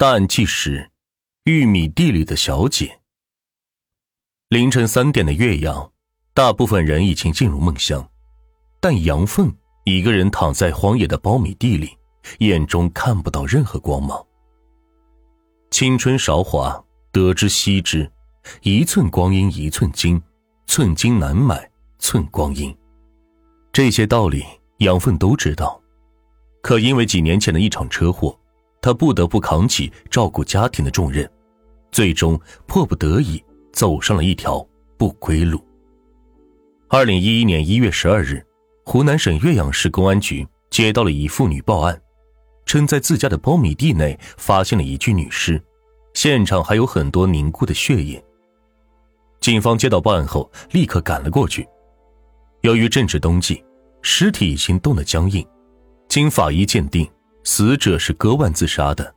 [0.00, 0.90] 淡季时：
[1.44, 3.00] 玉米地里的小姐。
[4.48, 5.92] 凌晨三点的岳阳，
[6.32, 8.08] 大部分人已经进入梦乡，
[8.80, 11.90] 但杨凤一个人躺在荒野的苞米地里，
[12.38, 14.26] 眼中看不到任何光芒。
[15.70, 16.82] 青春韶华，
[17.12, 18.10] 得之惜之，
[18.62, 20.18] 一寸光阴一寸金，
[20.66, 22.74] 寸金难买寸光阴。
[23.70, 24.46] 这些道理，
[24.78, 25.78] 杨凤都知道。
[26.62, 28.39] 可因为几年前的一场车祸，
[28.82, 31.30] 他不得不扛起照顾家庭的重任，
[31.92, 34.66] 最终迫不得已走上了一条
[34.96, 35.62] 不归路。
[36.88, 38.44] 二零一一年一月十二日，
[38.84, 42.00] 湖南省岳阳市公安局接到了一妇女报案，
[42.66, 45.62] 称在自家的苞米地内发现了一具女尸，
[46.14, 48.22] 现场还有很多凝固的血液。
[49.40, 51.66] 警方接到报案后，立刻赶了过去。
[52.62, 53.62] 由于正值冬季，
[54.02, 55.46] 尸体已经冻得僵硬。
[56.08, 57.08] 经法医鉴定，
[57.44, 59.14] 死者是割腕自杀的，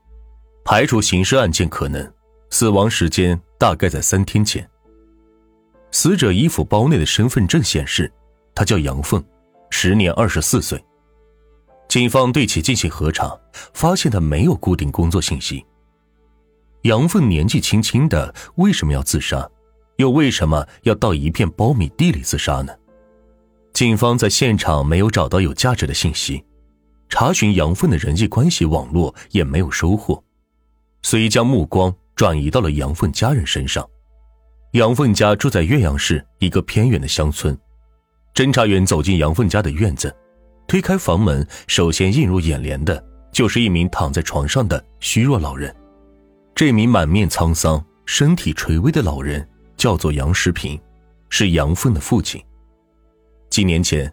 [0.64, 2.12] 排除刑事案件可能，
[2.50, 4.68] 死亡时间大概在三天前。
[5.92, 8.12] 死者衣服包内的身份证显示，
[8.56, 9.24] 他叫杨凤，
[9.70, 10.84] 时年二十四岁。
[11.88, 13.38] 警方对其进行核查，
[13.74, 15.64] 发现他没有固定工作信息。
[16.84, 19.48] 杨凤年纪轻轻的，为什么要自杀？
[19.98, 22.74] 又为什么要到一片苞米地里自杀呢？
[23.74, 26.44] 警方在现场没有找到有价值的信息。
[27.14, 30.24] 查询杨凤的人际关系网络也没有收获，
[31.04, 33.88] 遂将目光转移到了杨凤家人身上。
[34.72, 37.56] 杨凤家住在岳阳市一个偏远的乡村。
[38.34, 40.12] 侦查员走进杨凤家的院子，
[40.66, 45.72] 推开房门，首先映入眼帘的就是一名躺在床上的虚弱老人。
[46.56, 49.48] 这名满面沧桑、身体垂危的老人
[49.78, 50.82] 叫做杨时平，
[51.30, 52.44] 是杨凤的父亲。
[53.52, 54.12] 几年前，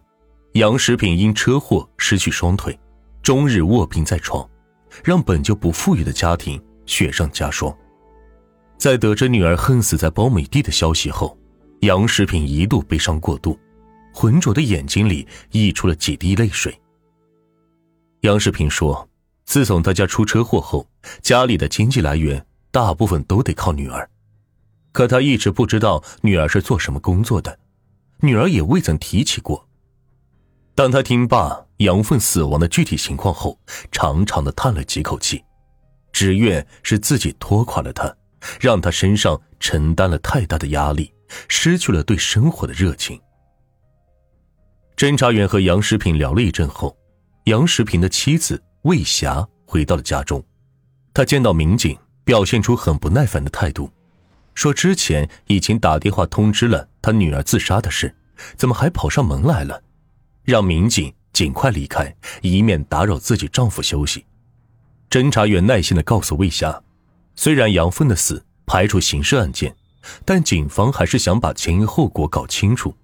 [0.52, 2.78] 杨时平因车祸失去双腿。
[3.22, 4.48] 终日卧病在床，
[5.04, 7.74] 让本就不富裕的家庭雪上加霜。
[8.78, 11.36] 在得知女儿恨死在苞米地的消息后，
[11.80, 13.58] 杨世平一度悲伤过度，
[14.14, 16.74] 浑浊的眼睛里溢出了几滴泪水。
[18.22, 19.08] 杨世平说
[19.44, 20.86] ：“自从他家出车祸后，
[21.22, 24.08] 家里的经济来源大部分都得靠女儿，
[24.92, 27.58] 可他一直不知道女儿是做什么工作的，
[28.20, 29.66] 女儿也未曾提起过。”
[30.74, 33.58] 当他听罢杨凤死亡的具体情况后，
[33.90, 35.42] 长长的叹了几口气，
[36.12, 38.14] 只怨是自己拖垮了他，
[38.60, 41.10] 让他身上承担了太大的压力，
[41.48, 43.18] 失去了对生活的热情。
[44.94, 46.94] 侦查员和杨时平聊了一阵后，
[47.44, 50.44] 杨时平的妻子魏霞回到了家中，
[51.14, 53.90] 他见到民警，表现出很不耐烦的态度，
[54.52, 58.14] 说之前已经打电话通知了他女儿自杀的事，
[58.58, 59.82] 怎么还跑上门来了？
[60.44, 64.24] 让民警尽快离开，以免打扰自己丈夫休息。
[65.08, 66.82] 侦查员耐心的告诉魏霞，
[67.34, 69.74] 虽然杨凤的死排除刑事案件，
[70.24, 72.94] 但警方还是想把前因后果搞清楚，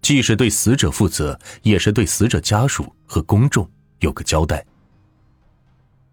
[0.00, 3.68] 既是对死者负责，也是对死者家属和公众
[4.00, 4.64] 有个交代。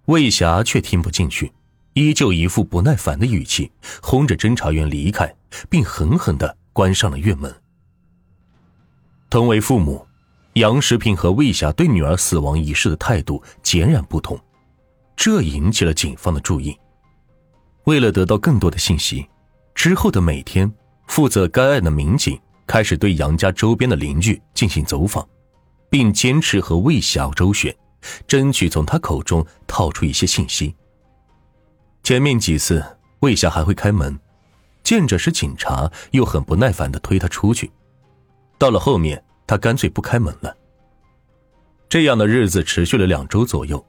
[0.06, 1.54] 魏霞却听不进去，
[1.94, 5.34] 依旧一副不耐烦的语气，轰着侦查员离开，
[5.70, 7.54] 并狠狠的关上了院门。
[9.30, 10.06] 同为父母。
[10.54, 14.38] 杨时平和魏霞对女儿死亡一事的态度截然不同，
[15.16, 16.78] 这引起了警方的注意。
[17.86, 19.26] 为了得到更多的信息，
[19.74, 20.70] 之后的每天，
[21.08, 25.26] 负责该案的民警开始对杨家周边的邻居进行走访，
[25.90, 27.74] 并坚持和魏霞周旋，
[28.28, 30.76] 争取从他口中套出一些信息。
[32.04, 32.84] 前面几次，
[33.22, 34.20] 魏霞还会开门，
[34.84, 37.72] 见着是警察，又很不耐烦的推他出去。
[38.58, 39.24] 到了后面。
[39.52, 40.56] 他干脆不开门了。
[41.90, 43.86] 这样的日子持续了两周左右，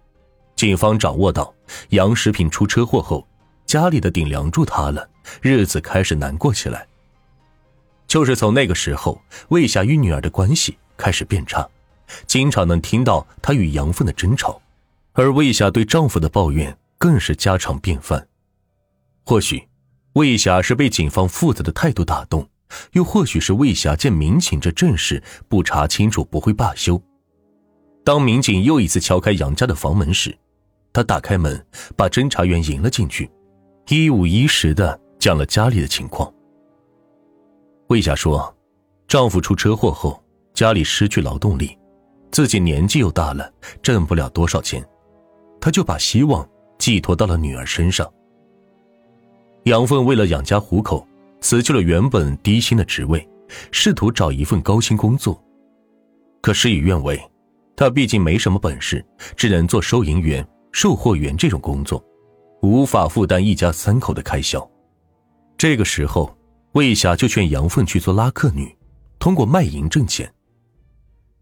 [0.57, 1.55] 警方掌握到
[1.91, 3.25] 杨时平出车祸后，
[3.65, 5.09] 家里的顶梁柱塌了，
[5.41, 6.85] 日子开始难过起来。
[8.09, 11.65] 就是从那个时候，魏霞与女儿的关系开始变差，
[12.27, 14.61] 经常能听到她与杨凤的争吵，
[15.13, 18.27] 而魏霞对丈夫的抱怨更是家常便饭。
[19.25, 19.69] 或许，
[20.15, 22.49] 魏霞是被警方负责的态度打动。
[22.93, 27.01] 又或许是魏霞见民警这阵势不查清楚不会罢休。
[28.05, 30.37] 当民警又一次敲开杨家的房门时，
[30.93, 31.65] 她打开门，
[31.97, 33.31] 把侦查员迎了进去，
[33.89, 36.33] 一五一十的讲了家里的情况。
[37.89, 38.55] 魏霞说，
[39.07, 40.23] 丈夫出车祸后，
[40.53, 41.79] 家里失去劳动力，
[42.31, 43.53] 自己年纪又大了，
[43.83, 44.85] 挣不了多少钱，
[45.61, 46.49] 她就把希望
[46.79, 48.11] 寄托到了女儿身上。
[49.65, 51.07] 杨凤为了养家糊口。
[51.43, 53.29] 辞去了原本低薪的职位，
[53.71, 55.39] 试图找一份高薪工作，
[56.41, 57.21] 可事与愿违。
[57.75, 59.05] 他毕竟没什么本事，
[59.37, 62.03] 只能做收银员、售货员这种工作，
[62.63, 64.67] 无法负担一家三口的开销。
[65.59, 66.37] 这个时候，
[66.73, 68.75] 魏霞就劝杨凤去做拉客女，
[69.19, 70.33] 通过卖淫挣钱。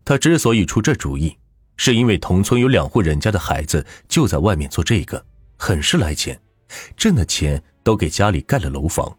[0.05, 1.37] 他之所以出这主意，
[1.76, 5.23] 是因为同村有两户人家的孩子就在外面做这个，
[5.58, 6.41] 很是来钱，
[6.97, 9.14] 挣的钱都给家里盖了楼房。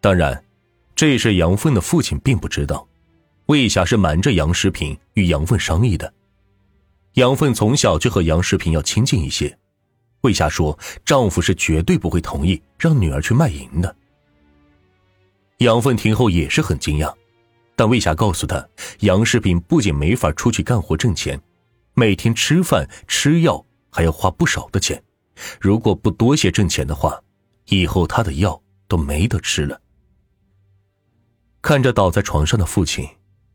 [0.00, 0.44] 当然，
[0.94, 2.86] 这事杨凤的父亲并不知道，
[3.46, 6.12] 魏霞是瞒着杨世平与杨凤商议的。
[7.14, 9.58] 杨凤从小就和杨世平要亲近一些，
[10.20, 13.94] 魏霞说丈夫是绝对不会同意让女儿去卖淫的。
[15.58, 17.12] 杨凤听后也是很惊讶。
[17.74, 18.68] 但魏霞告诉他，
[19.00, 21.40] 杨世平不仅没法出去干活挣钱，
[21.94, 25.00] 每天吃饭吃药还要花不少的钱。
[25.60, 27.20] 如果不多些挣钱的话，
[27.66, 29.80] 以后他的药都没得吃了。
[31.68, 33.06] 看着倒在床上的父亲，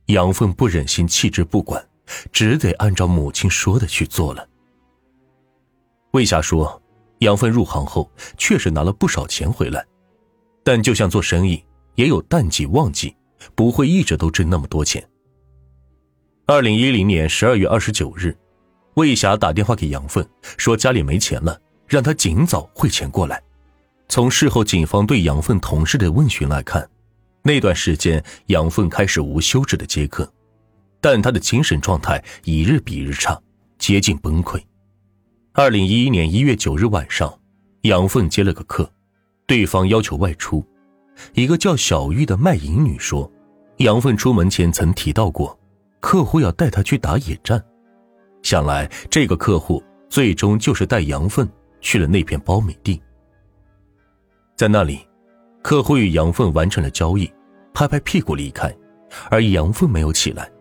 [0.06, 1.83] 杨凤不忍心弃之不管，
[2.31, 4.48] 只得按照母亲说的去做了。
[6.12, 6.80] 魏霞说，
[7.21, 8.07] 杨凤入行后
[8.38, 9.83] 确实拿了不少钱回来，
[10.63, 11.65] 但就像做生意，
[11.95, 13.15] 也有淡季旺季。
[13.56, 15.04] 不会一直都挣那么多钱。
[16.45, 18.38] 二零一零年十二月二十九日，
[18.94, 20.24] 魏霞打电话给杨凤，
[20.56, 23.42] 说家里没钱了，让他尽早汇钱过来。
[24.07, 26.88] 从事后警方对杨凤同事的问询来看，
[27.45, 30.31] 那段时间杨凤开始无休止的接客，
[31.01, 33.40] 但她的精神状态一日比日差，
[33.78, 34.62] 接近崩溃。
[35.51, 37.38] 二零一一年一月九日晚上，
[37.81, 38.90] 杨凤接了个客，
[39.45, 40.66] 对方要求外出。
[41.34, 43.30] 一个叫小玉的卖淫女说
[43.78, 45.60] ：“杨凤出门前曾提到过，
[46.00, 47.63] 客户要带她去打野战。
[48.42, 51.48] 想来这个客户最终就是带杨凤
[51.81, 53.00] 去了那片苞米地。
[54.56, 55.06] 在那里，
[55.63, 57.31] 客户与杨凤完成了交易，
[57.74, 58.71] 拍拍屁股离开，
[59.31, 60.51] 而杨凤没有起来。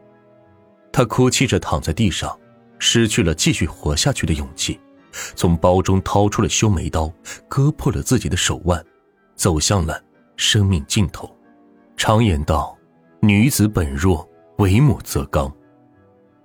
[0.92, 2.38] 她哭泣着躺在地上，
[2.78, 4.80] 失去了继续活下去的勇气，
[5.34, 7.12] 从包中掏出了修眉刀，
[7.48, 8.82] 割破了自己的手腕，
[9.34, 10.02] 走向了。”
[10.34, 11.30] 生命尽头，
[11.96, 12.76] 常言道
[13.20, 14.26] ：“女子本弱，
[14.56, 15.52] 为母则刚。”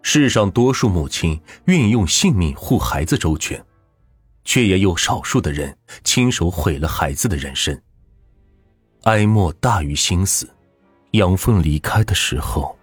[0.03, 3.63] 世上多数母亲愿意用性命护孩子周全，
[4.44, 7.80] 却也有少数的人亲手毁了孩子的人生。
[9.07, 10.50] 哀莫大于心死。
[11.12, 12.77] 杨凤离开的时候，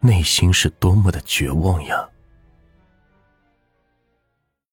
[0.00, 2.08] 内心是多么的绝望呀！